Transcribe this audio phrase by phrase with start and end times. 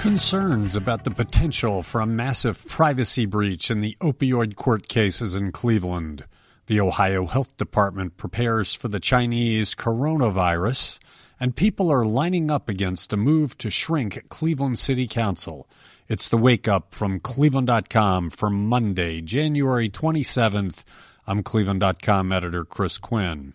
[0.00, 5.52] Concerns about the potential for a massive privacy breach in the opioid court cases in
[5.52, 6.24] Cleveland.
[6.68, 11.00] The Ohio Health Department prepares for the Chinese coronavirus,
[11.38, 15.68] and people are lining up against a move to shrink Cleveland City Council.
[16.08, 20.82] It's the wake up from Cleveland.com for Monday, January 27th.
[21.26, 23.52] I'm Cleveland.com editor Chris Quinn.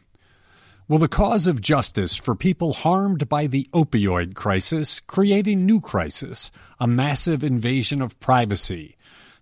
[0.87, 5.81] Will the cause of justice for people harmed by the opioid crisis create a new
[5.81, 8.95] crisis, a massive invasion of privacy?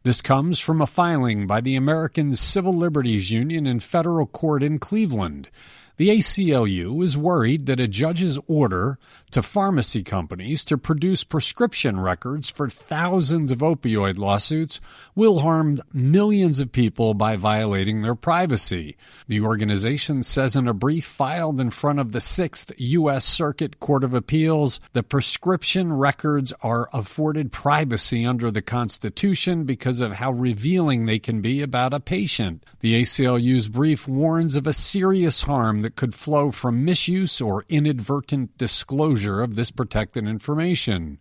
[0.04, 4.80] This comes from a filing by the American Civil Liberties Union in federal court in
[4.80, 5.50] Cleveland.
[5.98, 8.98] The ACLU is worried that a judge's order
[9.34, 14.80] to pharmacy companies to produce prescription records for thousands of opioid lawsuits
[15.16, 18.96] will harm millions of people by violating their privacy.
[19.28, 23.26] The organization says in a brief filed in front of the 6th U.S.
[23.26, 30.14] Circuit Court of Appeals that prescription records are afforded privacy under the Constitution because of
[30.14, 32.64] how revealing they can be about a patient.
[32.82, 38.60] The ACLU's brief warns of a serious harm that could flow from misuse or inadvertent
[38.60, 41.20] disclosure of this protected information.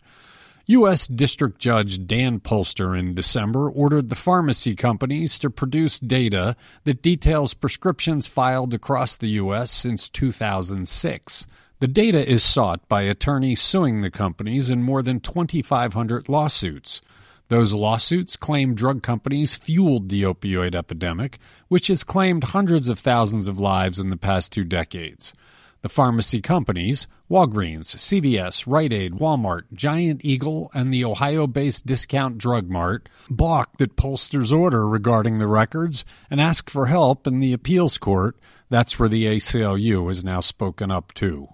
[0.66, 1.08] U.S.
[1.08, 7.52] District Judge Dan Polster in December ordered the pharmacy companies to produce data that details
[7.52, 9.72] prescriptions filed across the U.S.
[9.72, 11.46] since 2006.
[11.80, 17.02] The data is sought by attorneys suing the companies in more than 2,500 lawsuits.
[17.48, 23.48] Those lawsuits claim drug companies fueled the opioid epidemic, which has claimed hundreds of thousands
[23.48, 25.34] of lives in the past two decades.
[25.82, 32.38] The pharmacy companies, Walgreens, CVS, Rite Aid, Walmart, Giant Eagle, and the Ohio based Discount
[32.38, 37.52] Drug Mart, balked at Polster's order regarding the records and asked for help in the
[37.52, 38.36] appeals court.
[38.70, 41.48] That's where the ACLU has now spoken up too.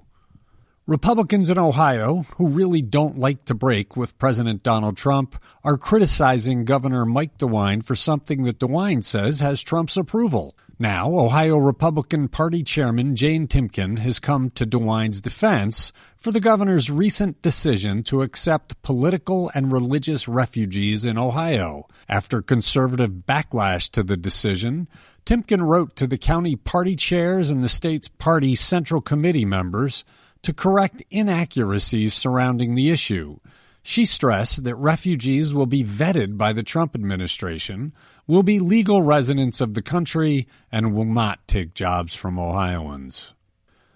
[0.87, 6.65] Republicans in Ohio, who really don't like to break with President Donald Trump, are criticizing
[6.65, 10.55] Governor Mike DeWine for something that DeWine says has Trump's approval.
[10.81, 16.89] Now, Ohio Republican Party Chairman Jane Timken has come to DeWine's defense for the governor's
[16.89, 21.89] recent decision to accept political and religious refugees in Ohio.
[22.09, 24.87] After conservative backlash to the decision,
[25.27, 30.05] Timken wrote to the county party chairs and the state's party central committee members
[30.43, 33.41] to correct inaccuracies surrounding the issue.
[33.83, 37.95] She stressed that refugees will be vetted by the Trump administration,
[38.27, 43.35] will be legal residents of the country, and will not take jobs from Ohioans.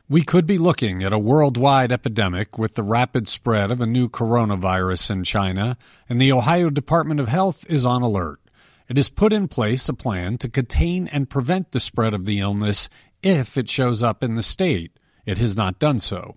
[0.08, 4.08] We could be looking at a worldwide epidemic with the rapid spread of a new
[4.08, 5.76] coronavirus in China,
[6.08, 8.40] and the Ohio Department of Health is on alert.
[8.88, 12.40] It has put in place a plan to contain and prevent the spread of the
[12.40, 12.88] illness
[13.22, 14.98] if it shows up in the state.
[15.24, 16.36] It has not done so.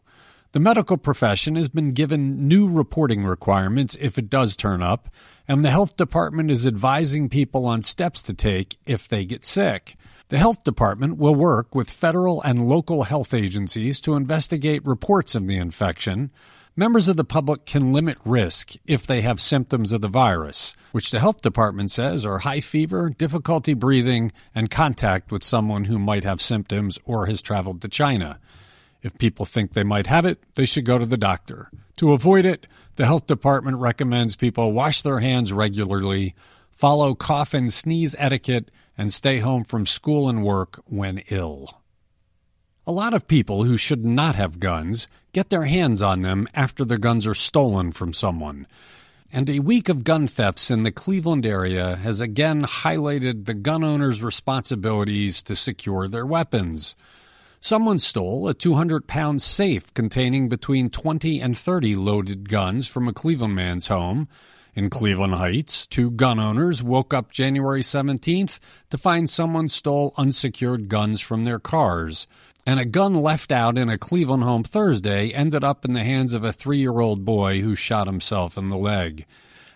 [0.56, 5.10] The medical profession has been given new reporting requirements if it does turn up,
[5.50, 9.98] and the health department is advising people on steps to take if they get sick.
[10.30, 15.46] The health department will work with federal and local health agencies to investigate reports of
[15.46, 16.32] the infection.
[16.78, 21.12] Members of the public can limit risk if they have symptoms of the virus, which
[21.12, 26.24] the health department says are high fever, difficulty breathing, and contact with someone who might
[26.24, 28.40] have symptoms or has traveled to China.
[29.06, 31.70] If people think they might have it, they should go to the doctor.
[31.98, 36.34] To avoid it, the health department recommends people wash their hands regularly,
[36.72, 41.84] follow cough and sneeze etiquette, and stay home from school and work when ill.
[42.88, 46.84] A lot of people who should not have guns get their hands on them after
[46.84, 48.66] their guns are stolen from someone.
[49.32, 53.84] And a week of gun thefts in the Cleveland area has again highlighted the gun
[53.84, 56.96] owner's responsibilities to secure their weapons.
[57.60, 63.14] Someone stole a 200 pound safe containing between 20 and 30 loaded guns from a
[63.14, 64.28] Cleveland man's home.
[64.76, 70.90] In Cleveland Heights, two gun owners woke up January 17th to find someone stole unsecured
[70.90, 72.28] guns from their cars.
[72.68, 76.34] And a gun left out in a Cleveland home Thursday ended up in the hands
[76.34, 79.26] of a three year old boy who shot himself in the leg.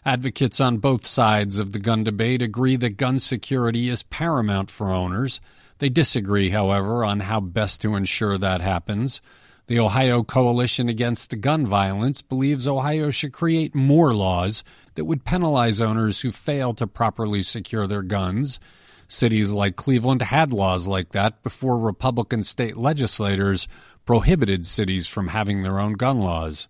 [0.06, 4.92] Advocates on both sides of the gun debate agree that gun security is paramount for
[4.92, 5.40] owners
[5.80, 9.22] they disagree, however, on how best to ensure that happens.
[9.68, 14.64] The Ohio Coalition Against Gun Violence believes Ohio should create more laws
[14.96, 18.60] that would penalize owners who fail to properly secure their guns.
[19.08, 23.68] Cities like Cleveland had laws like that before Republican state legislators
[24.06, 26.68] prohibited cities from having their own gun laws.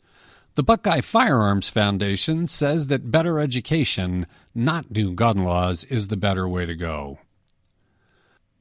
[0.55, 6.49] The Buckeye Firearms Foundation says that better education, not new gun laws, is the better
[6.49, 7.19] way to go.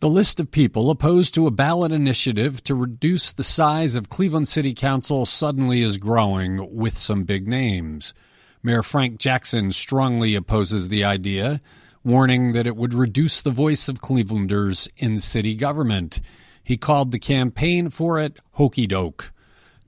[0.01, 4.47] The list of people opposed to a ballot initiative to reduce the size of Cleveland
[4.47, 8.15] City Council suddenly is growing with some big names.
[8.63, 11.61] Mayor Frank Jackson strongly opposes the idea,
[12.05, 16.21] warning that it would reduce the voice of Clevelanders in city government.
[16.63, 19.33] He called the campaign for it hokey doke.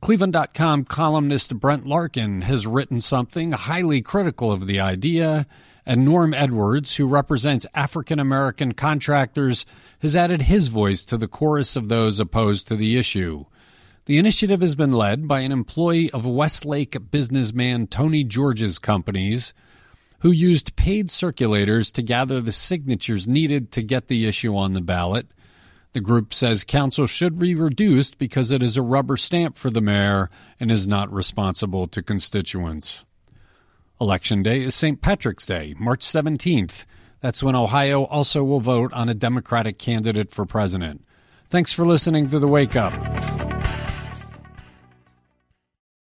[0.02, 5.46] Cleveland.com columnist Brent Larkin has written something highly critical of the idea,
[5.86, 9.64] and Norm Edwards, who represents African American contractors,
[10.00, 13.44] has added his voice to the chorus of those opposed to the issue.
[14.06, 19.54] The initiative has been led by an employee of Westlake businessman Tony George's companies,
[20.20, 24.80] who used paid circulators to gather the signatures needed to get the issue on the
[24.80, 25.28] ballot.
[25.92, 29.80] The group says council should be reduced because it is a rubber stamp for the
[29.80, 33.04] mayor and is not responsible to constituents.
[34.00, 35.02] Election day is St.
[35.02, 36.86] Patrick's Day, March 17th.
[37.20, 41.04] That's when Ohio also will vote on a Democratic candidate for president.
[41.50, 42.94] Thanks for listening to The Wake Up.